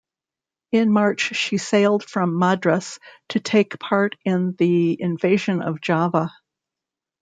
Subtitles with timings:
[0.71, 2.97] In March she sailed from Madras
[3.29, 6.31] to take part in the invasion of Java.